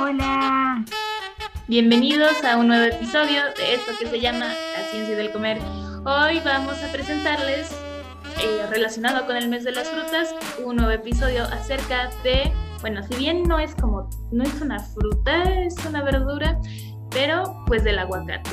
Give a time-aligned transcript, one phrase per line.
[0.00, 0.84] Hola.
[1.66, 5.58] Bienvenidos a un nuevo episodio de esto que se llama La Ciencia del Comer.
[6.04, 7.72] Hoy vamos a presentarles,
[8.40, 13.16] eh, relacionado con el mes de las frutas, un nuevo episodio acerca de, bueno, si
[13.16, 16.60] bien no es como, no es una fruta, es una verdura,
[17.10, 18.50] pero pues del aguacate.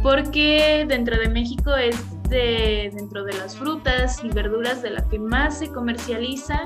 [0.00, 1.96] Porque dentro de México es
[2.28, 6.62] de, dentro de las frutas y verduras de la que más se comercializa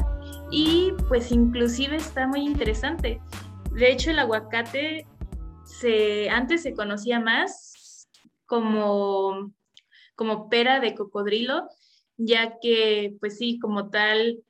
[0.51, 3.23] y pues inclusive está muy interesante.
[3.75, 5.07] De hecho, el aguacate
[5.65, 8.07] se, antes se conocía más
[8.45, 9.53] como,
[10.15, 11.69] como pera de cocodrilo,
[12.19, 14.43] ya que pues sí, como tal,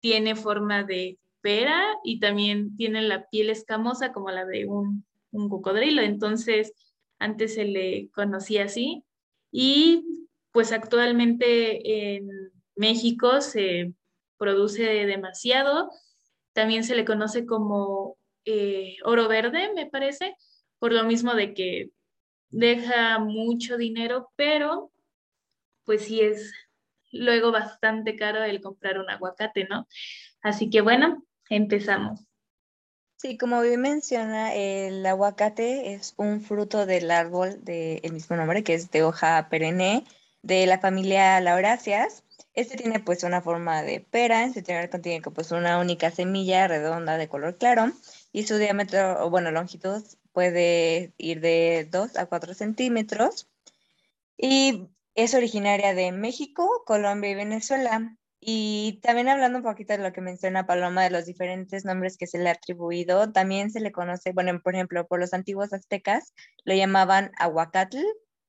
[0.00, 5.50] tiene forma de pera y también tiene la piel escamosa como la de un, un
[5.50, 6.00] cocodrilo.
[6.00, 6.72] Entonces,
[7.18, 9.04] antes se le conocía así.
[9.50, 12.28] Y pues actualmente en
[12.74, 13.92] México se
[14.38, 15.90] produce demasiado.
[16.54, 20.34] También se le conoce como eh, oro verde, me parece,
[20.78, 21.90] por lo mismo de que
[22.50, 24.92] deja mucho dinero, pero
[25.84, 26.52] pues sí es
[27.10, 29.86] luego bastante caro el comprar un aguacate, ¿no?
[30.42, 32.20] Así que bueno, empezamos.
[33.16, 38.74] Sí, como bien menciona, el aguacate es un fruto del árbol del mismo nombre, que
[38.74, 40.04] es de hoja perenne,
[40.42, 42.24] de la familia Lauráceas.
[42.54, 47.16] Este tiene pues una forma de pera, en general contiene pues una única semilla redonda
[47.16, 47.92] de color claro
[48.32, 50.02] y su diámetro, bueno, longitud
[50.32, 53.48] puede ir de 2 a 4 centímetros.
[54.36, 58.16] Y es originaria de México, Colombia y Venezuela.
[58.40, 62.26] Y también hablando un poquito de lo que menciona Paloma, de los diferentes nombres que
[62.26, 66.32] se le ha atribuido, también se le conoce, bueno, por ejemplo, por los antiguos aztecas
[66.64, 67.98] lo llamaban aguacatl,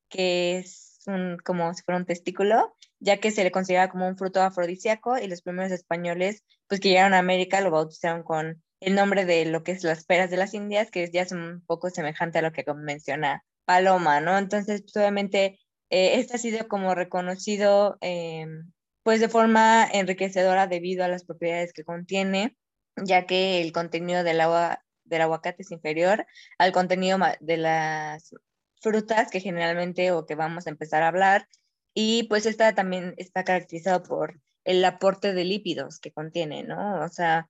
[0.08, 4.16] que es un, como si fuera un testículo, ya que se le considera como un
[4.16, 8.94] fruto afrodisíaco y los primeros españoles, pues que llegaron a América, lo bautizaron con el
[8.94, 11.90] nombre de lo que es las peras de las Indias, que ya es un poco
[11.90, 14.38] semejante a lo que menciona Paloma, ¿no?
[14.38, 15.58] Entonces, pues, obviamente,
[15.90, 21.72] eh, este ha sido como reconocido, em, pues de forma enriquecedora debido a las propiedades
[21.72, 22.56] que contiene,
[22.96, 26.26] ya que el contenido del agua del aguacate es inferior
[26.58, 28.34] al contenido de las
[28.80, 31.46] frutas que generalmente o que vamos a empezar a hablar
[31.94, 37.04] y pues esta también está caracterizado por el aporte de lípidos que contiene, ¿no?
[37.04, 37.48] O sea,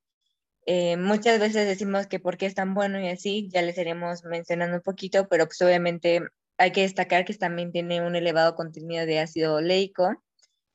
[0.67, 4.25] eh, muchas veces decimos que por qué es tan bueno y así, ya les iremos
[4.25, 6.23] mencionando un poquito, pero pues obviamente
[6.59, 10.23] hay que destacar que también tiene un elevado contenido de ácido oleico,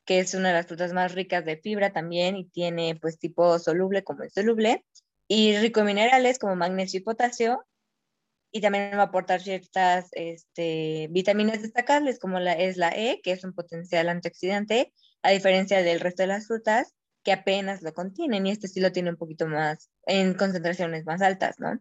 [0.04, 3.58] que es una de las frutas más ricas de fibra también y tiene pues tipo
[3.58, 4.84] soluble como insoluble,
[5.28, 7.64] y rico en minerales como magnesio y potasio,
[8.52, 13.32] y también va a aportar ciertas este, vitaminas destacables como la, es la E, que
[13.32, 14.92] es un potencial antioxidante,
[15.22, 18.92] a diferencia del resto de las frutas, que apenas lo contienen y este sí lo
[18.92, 21.78] tiene un poquito más en concentraciones más altas, ¿no?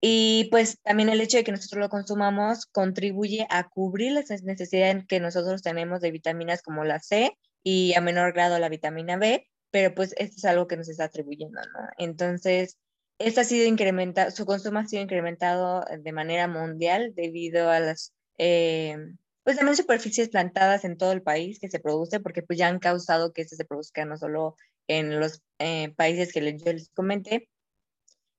[0.00, 5.06] Y pues también el hecho de que nosotros lo consumamos contribuye a cubrir las necesidades
[5.06, 9.46] que nosotros tenemos de vitaminas como la C y a menor grado la vitamina B,
[9.70, 11.88] pero pues esto es algo que nos está atribuyendo, ¿no?
[11.98, 12.78] Entonces,
[13.18, 18.14] este ha sido incrementado, su consumo ha sido incrementado de manera mundial debido a las
[18.38, 18.96] eh,
[19.44, 22.78] pues también superficies plantadas en todo el país que se produce, porque pues ya han
[22.78, 24.56] causado que este se produzca no solo
[24.88, 27.48] en los eh, países que yo les comenté,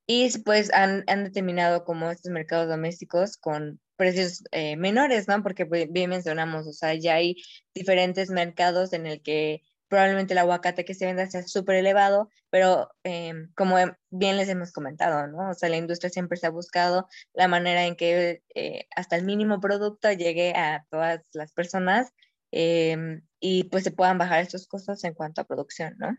[0.07, 5.41] y pues han, han, determinado como estos mercados domésticos con precios eh, menores, ¿no?
[5.43, 7.37] Porque pues, bien mencionamos, o sea, ya hay
[7.73, 12.89] diferentes mercados en el que probablemente el aguacate que se venda sea súper elevado, pero
[13.03, 13.75] em, como
[14.09, 15.49] bien les hemos comentado, ¿no?
[15.49, 19.25] O sea, la industria siempre se ha buscado la manera en que eh, hasta el
[19.25, 22.13] mínimo producto llegue a todas las personas
[22.51, 26.15] em, y pues se puedan bajar estos costos en cuanto a producción, ¿no?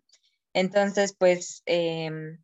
[0.52, 2.42] Entonces, pues, em,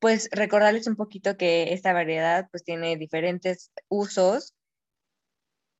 [0.00, 4.56] pues recordarles un poquito que esta variedad pues tiene diferentes usos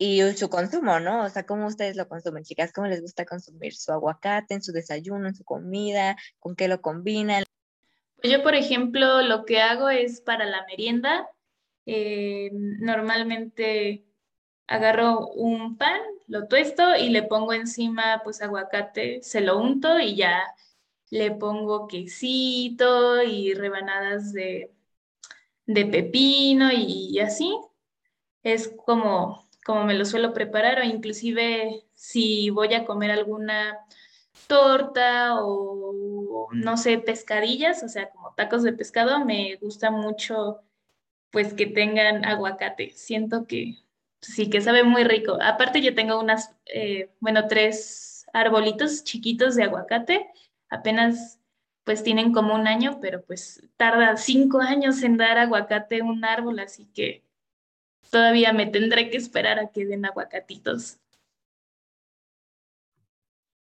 [0.02, 1.24] y su consumo, ¿no?
[1.24, 2.72] O sea, ¿cómo ustedes lo consumen, chicas?
[2.72, 6.16] ¿Cómo les gusta consumir su aguacate en su desayuno, en su comida?
[6.38, 7.44] ¿Con qué lo combinan?
[8.16, 11.28] Pues yo, por ejemplo, lo que hago es para la merienda.
[11.84, 14.06] Eh, normalmente
[14.66, 20.16] agarro un pan, lo tuesto y le pongo encima pues aguacate, se lo unto y
[20.16, 20.40] ya
[21.10, 24.72] le pongo quesito y rebanadas de,
[25.66, 27.54] de pepino y así.
[28.42, 33.78] Es como como me lo suelo preparar o inclusive si voy a comer alguna
[34.48, 40.58] torta o no sé, pescadillas, o sea, como tacos de pescado, me gusta mucho
[41.30, 42.90] pues que tengan aguacate.
[42.96, 43.76] Siento que
[44.20, 45.38] sí, que sabe muy rico.
[45.40, 50.32] Aparte yo tengo unas, eh, bueno, tres arbolitos chiquitos de aguacate.
[50.68, 51.38] Apenas
[51.84, 56.58] pues tienen como un año, pero pues tarda cinco años en dar aguacate un árbol,
[56.58, 57.22] así que
[58.10, 61.00] todavía me tendré que esperar a que den aguacatitos.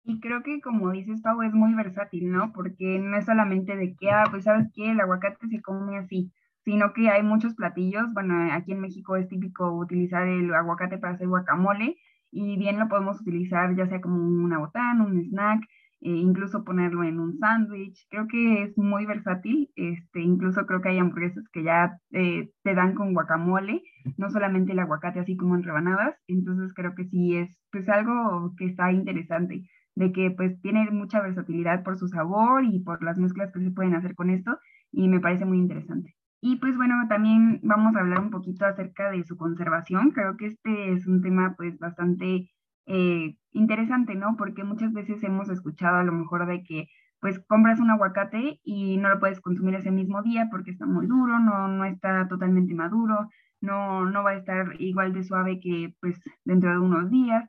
[0.06, 2.52] Y creo que como dices, Pau, es muy versátil, ¿no?
[2.52, 6.30] Porque no es solamente de que, ah, pues sabes que el aguacate se come así,
[6.64, 8.12] sino que hay muchos platillos.
[8.12, 11.96] Bueno, aquí en México es típico utilizar el aguacate para hacer guacamole
[12.30, 15.62] y bien lo podemos utilizar ya sea como una botana, un snack,
[16.10, 18.06] incluso ponerlo en un sándwich.
[18.10, 19.70] Creo que es muy versátil.
[19.76, 23.82] Este, incluso creo que hay hamburguesas que ya eh, te dan con guacamole,
[24.16, 26.16] no solamente el aguacate así como en rebanadas.
[26.28, 31.20] Entonces creo que sí es pues algo que está interesante de que pues tiene mucha
[31.20, 34.58] versatilidad por su sabor y por las mezclas que se pueden hacer con esto
[34.92, 36.14] y me parece muy interesante.
[36.40, 40.10] Y pues bueno, también vamos a hablar un poquito acerca de su conservación.
[40.10, 42.50] Creo que este es un tema pues bastante
[42.86, 44.36] eh, interesante, ¿no?
[44.36, 46.88] Porque muchas veces hemos escuchado a lo mejor de que
[47.20, 51.06] pues compras un aguacate y no lo puedes consumir ese mismo día porque está muy
[51.06, 53.30] duro, no, no está totalmente maduro,
[53.62, 57.48] no, no va a estar igual de suave que pues dentro de unos días.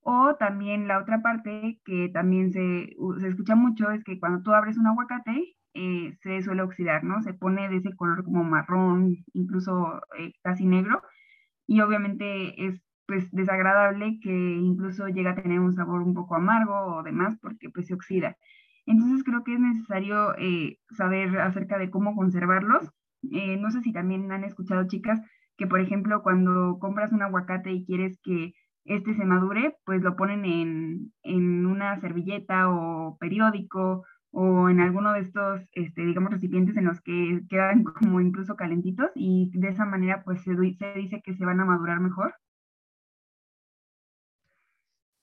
[0.00, 4.54] O también la otra parte que también se, se escucha mucho es que cuando tú
[4.54, 7.22] abres un aguacate, eh, se suele oxidar, ¿no?
[7.22, 11.02] Se pone de ese color como marrón, incluso eh, casi negro,
[11.66, 16.74] y obviamente es pues desagradable que incluso llega a tener un sabor un poco amargo
[16.74, 18.36] o demás porque pues se oxida.
[18.86, 22.90] Entonces creo que es necesario eh, saber acerca de cómo conservarlos.
[23.22, 25.20] no sé si también han escuchado chicas
[25.56, 28.52] que por ejemplo cuando compras un aguacate y quieres que
[28.84, 35.12] este se madure, pues lo ponen en, en una servilleta o periódico o en alguno
[35.12, 39.84] de estos, este, digamos, recipientes en los que quedan como incluso calentitos y de esa
[39.84, 42.34] manera pues se dice que se van a madurar mejor.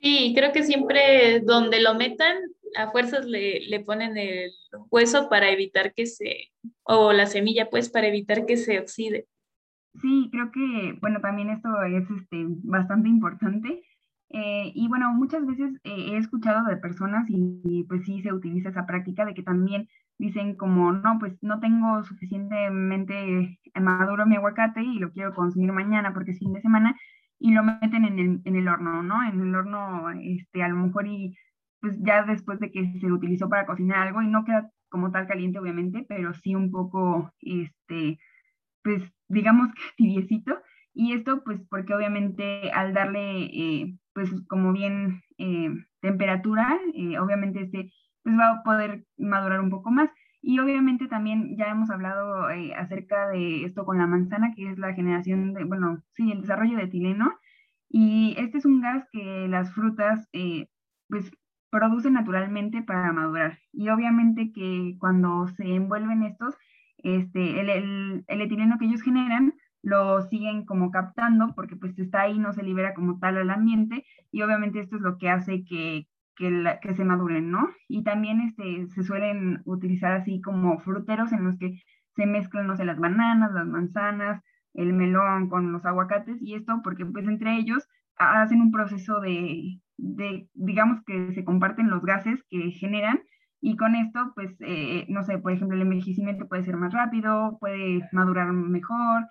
[0.06, 2.38] Sí, creo que siempre donde lo metan,
[2.78, 4.52] a fuerzas le, le, ponen el
[4.92, 6.52] hueso para evitar que se,
[6.84, 9.25] o la semilla pues para evitar que se oxide.
[10.00, 13.81] Sí, creo que, bueno, también esto es este, bastante importante.
[14.30, 18.69] Eh, y bueno, muchas veces eh, he escuchado de personas y, pues sí se utiliza
[18.69, 24.84] esa práctica de que también dicen como, no, pues no tengo suficientemente maduro mi aguacate
[24.84, 26.96] y lo quiero consumir mañana porque es fin de semana
[27.45, 29.24] y lo meten en el, en el horno, ¿no?
[29.24, 31.38] En el horno, este, a lo mejor y
[31.80, 35.27] pues ya después de que se utilizó para cocinar algo y no queda como tal
[35.27, 38.18] caliente, obviamente, pero sí un poco, este,
[38.83, 40.59] pues digamos que tibiecito.
[40.95, 45.69] Y esto pues porque obviamente al darle eh, pues como bien eh,
[46.01, 47.91] temperatura, eh, obviamente este
[48.24, 50.09] pues va a poder madurar un poco más.
[50.47, 52.45] Y obviamente también ya hemos hablado
[52.77, 56.77] acerca de esto con la manzana, que es la generación de, bueno, sí, el desarrollo
[56.77, 57.33] de etileno.
[57.89, 60.30] Y este es un gas que las frutas
[61.09, 61.31] pues
[61.71, 63.57] producen naturalmente para madurar.
[63.74, 66.56] Y obviamente que cuando se envuelven estos,
[67.00, 72.38] este, el, el, etileno que ellos generan lo siguen como captando porque pues está ahí,
[72.38, 76.07] no se libera como tal al ambiente y obviamente esto es lo que hace que,
[76.36, 77.70] que, que se maduren, ¿no?
[77.88, 81.82] Y también este, se suelen utilizar así como fruteros en los que
[82.16, 84.42] se mezclan, no sé, las bananas, las manzanas,
[84.74, 87.88] el melón con los aguacates y esto porque pues entre ellos
[88.18, 93.22] hacen un proceso de, de digamos que se comparten los gases que generan
[93.68, 97.58] y con esto, pues, eh, no sé, por ejemplo, el envejecimiento puede ser más rápido,
[97.60, 99.27] puede madurar mejor,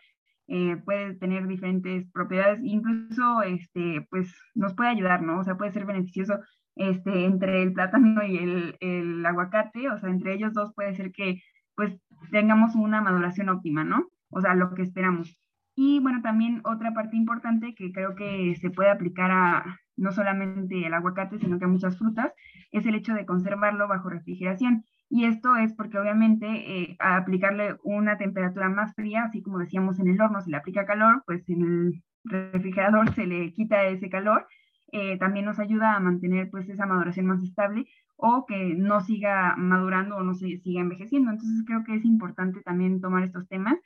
[0.49, 5.39] eh, puede tener diferentes propiedades, incluso, este, pues, nos puede ayudar, ¿no?
[5.39, 6.41] O sea, puede ser beneficioso
[6.77, 11.13] este, entre el plátano y el, el aguacate, o sea, entre ellos dos puede ser
[11.13, 11.43] que,
[11.75, 11.97] pues,
[12.31, 14.09] tengamos una maduración óptima, ¿no?
[14.31, 15.41] O sea, lo que esperamos.
[15.77, 20.87] Y bueno, también otra parte importante que creo que se puede aplicar a no solamente
[20.87, 22.33] el aguacate, sino que a muchas frutas,
[22.73, 24.85] es el hecho de conservarlo bajo refrigeración.
[25.09, 30.01] Y esto es porque obviamente eh, a aplicarle una temperatura más fría, así como decíamos
[30.01, 34.09] en el horno se le aplica calor, pues en el refrigerador se le quita ese
[34.09, 34.47] calor,
[34.95, 37.87] eh, también nos ayuda a mantener pues esa maduración más estable
[38.17, 41.31] o que no siga madurando o no se siga envejeciendo.
[41.33, 43.77] Entonces creo que es importante también tomar estos temas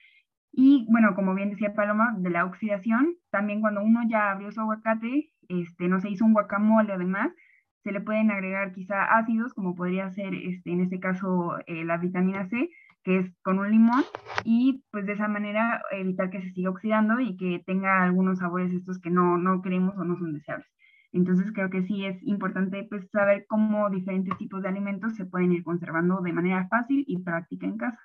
[0.53, 4.61] y bueno, como bien decía Paloma, de la oxidación, también cuando uno ya abrió su
[4.61, 7.33] aguacate, este, no se hizo un guacamole además,
[7.85, 11.97] se le pueden agregar quizá ácidos, como podría ser este, en este caso eh, la
[11.99, 12.71] vitamina C,
[13.05, 14.05] que es con un limón,
[14.45, 18.73] y pues de esa manera evitar que se siga oxidando y que tenga algunos sabores
[18.73, 20.67] estos que no, no queremos o no son deseables.
[21.13, 25.53] Entonces creo que sí es importante pues saber cómo diferentes tipos de alimentos se pueden
[25.53, 28.01] ir conservando de manera fácil y práctica en casa.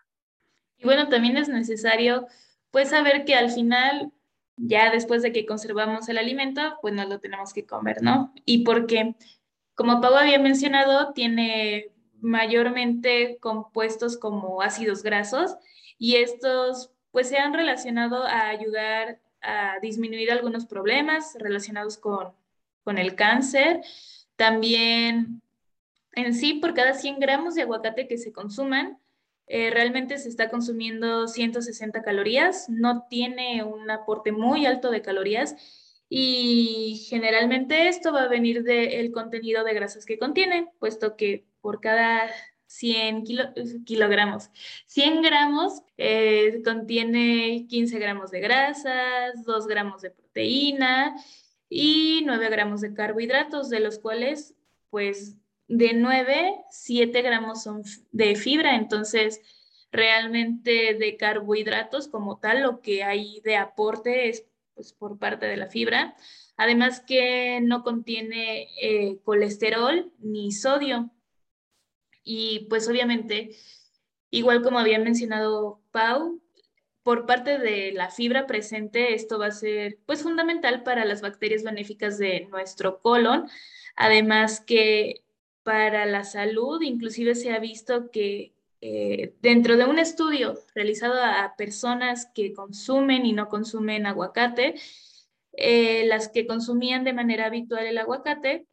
[0.78, 2.28] Y bueno, también es necesario
[2.72, 4.12] pues saber que al final,
[4.56, 8.34] ya después de que conservamos el alimento, pues no lo tenemos que comer, ¿no?
[8.46, 9.16] Y porque,
[9.76, 15.56] como Pau había mencionado, tiene mayormente compuestos como ácidos grasos
[15.98, 22.34] y estos pues se han relacionado a ayudar a disminuir algunos problemas relacionados con,
[22.84, 23.82] con el cáncer.
[24.36, 25.42] También
[26.16, 29.00] en sí, por cada 100 gramos de aguacate que se consuman,
[29.48, 35.56] eh, realmente se está consumiendo 160 calorías, no tiene un aporte muy alto de calorías
[36.08, 41.82] y generalmente esto va a venir del contenido de grasas que contiene, puesto que por
[41.82, 42.30] cada
[42.68, 43.24] 100
[43.86, 44.50] kilogramos,
[44.86, 51.16] 100 gramos eh, contiene 15 gramos de grasas, 2 gramos de proteína
[51.74, 54.54] y 9 gramos de carbohidratos, de los cuales
[54.92, 55.38] pues
[55.68, 59.42] de 9, 7 gramos son de fibra, entonces
[59.92, 65.58] realmente de carbohidratos como tal, lo que hay de aporte es pues, por parte de
[65.58, 66.16] la fibra.
[66.58, 71.10] Además que no contiene eh, colesterol ni sodio.
[72.24, 73.56] Y pues obviamente,
[74.30, 76.43] igual como había mencionado Pau,
[77.04, 81.64] por parte de la fibra presente, esto va a ser pues fundamental para las bacterias
[81.64, 83.50] benéficas de nuestro colon.
[83.96, 85.24] Además que
[85.64, 91.56] para la salud, inclusive se ha visto que eh, dentro de un estudio realizado a
[91.58, 94.76] personas que consumen y no consumen aguacate,
[95.54, 98.66] eh, las que consumían de manera habitual el aguacate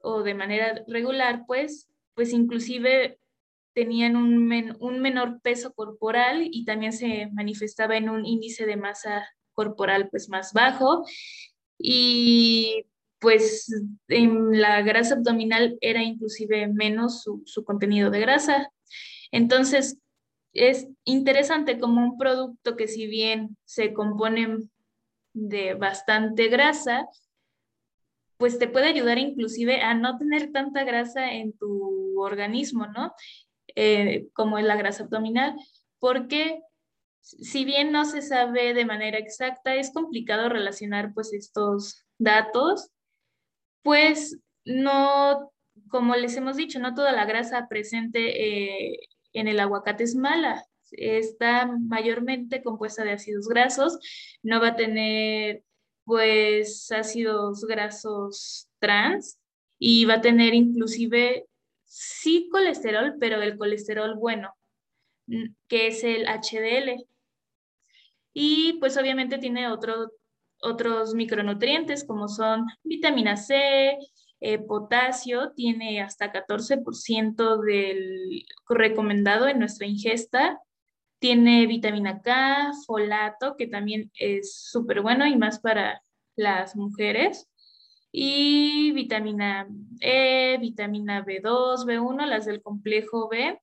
[0.00, 3.18] o de manera regular, pues, pues inclusive
[3.74, 9.28] tenían un, un menor peso corporal y también se manifestaba en un índice de masa
[9.52, 11.04] corporal pues más bajo
[11.78, 12.86] y
[13.20, 13.72] pues
[14.08, 18.72] en la grasa abdominal era inclusive menos su, contenido de grasa.
[19.30, 19.98] Entonces,
[20.52, 24.58] es interesante como un producto que si bien se compone
[25.34, 27.06] de bastante grasa,
[28.38, 33.12] pues te puede ayudar inclusive a no tener tanta grasa en tu organismo, ¿no?
[33.82, 35.56] Eh, como es la grasa abdominal,
[36.00, 36.60] porque
[37.22, 42.90] si bien no se sabe de manera exacta, es complicado relacionar pues estos datos
[43.82, 45.50] pues no,
[45.88, 48.98] como les hemos dicho, no toda la grasa presente eh,
[49.32, 50.66] en el aguacate es mala.
[50.90, 53.98] Está mayormente compuesta de ácidos grasos,
[54.42, 55.62] no va a tener
[56.04, 59.38] pues ácidos grasos trans
[59.78, 61.46] y va a tener inclusive
[61.90, 64.54] sí colesterol, pero el colesterol bueno,
[65.68, 67.04] que es el HDL.
[68.32, 70.12] Y pues obviamente tiene otro
[70.62, 73.98] otros micronutrientes como son vitamina C,
[74.40, 80.60] eh, potasio, tiene hasta 14% del recomendado en nuestra ingesta.
[81.18, 86.02] Tiene vitamina K, folato, que también es súper bueno y más para
[86.36, 87.49] las mujeres.
[88.12, 89.68] Y vitamina
[90.00, 93.60] E, vitamina B2, B1, las del complejo B,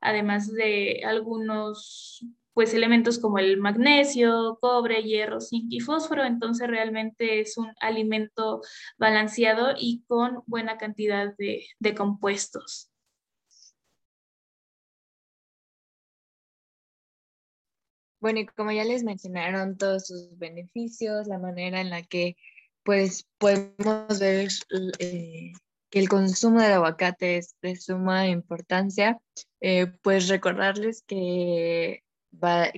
[0.00, 6.24] además de algunos pues elementos como el magnesio, cobre, hierro, zinc y fósforo.
[6.24, 8.62] Entonces realmente es un alimento
[8.96, 12.90] balanceado y con buena cantidad de, de compuestos.
[18.20, 22.36] Bueno, y como ya les mencionaron todos sus beneficios, la manera en la que
[22.84, 24.48] pues podemos ver
[24.98, 25.52] eh,
[25.90, 29.18] que el consumo del aguacate es de suma importancia,
[29.60, 32.04] eh, pues recordarles que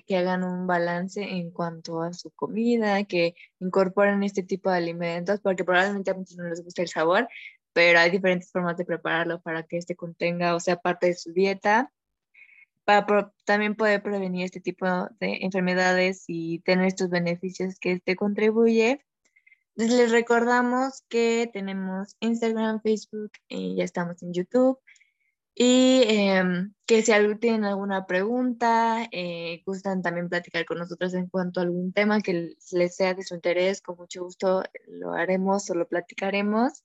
[0.07, 5.41] que hagan un balance en cuanto a su comida, que incorporen este tipo de alimentos,
[5.41, 7.29] porque probablemente a muchos no les gusta el sabor,
[7.73, 11.33] pero hay diferentes formas de prepararlo para que este contenga o sea parte de su
[11.33, 11.93] dieta,
[12.85, 14.87] para también poder prevenir este tipo
[15.21, 19.05] de enfermedades y tener estos beneficios que este contribuye.
[19.77, 24.79] Les recordamos que tenemos Instagram, Facebook y ya estamos en YouTube.
[25.55, 31.61] Y em, que si tienen alguna pregunta, eh, gustan también platicar con nosotros en cuanto
[31.61, 35.75] a algún tema que les sea de su interés, con mucho gusto lo haremos o
[35.75, 36.83] lo platicaremos.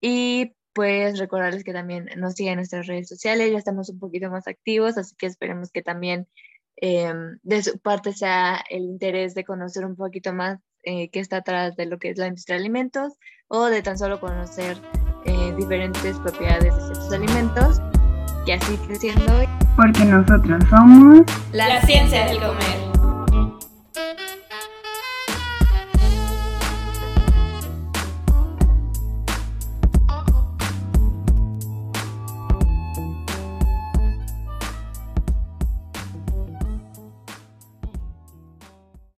[0.00, 4.30] Y pues recordarles que también nos sigan en nuestras redes sociales, ya estamos un poquito
[4.30, 6.28] más activos, así que esperemos que también
[6.76, 11.38] em, de su parte sea el interés de conocer un poquito más eh, qué está
[11.38, 13.12] atrás de lo que es la industria de alimentos
[13.48, 14.78] o de tan solo conocer
[15.24, 17.80] eh, diferentes propiedades de ciertos alimentos
[18.46, 19.32] y así creciendo.
[19.76, 22.85] Porque nosotros somos la ciencia del comer.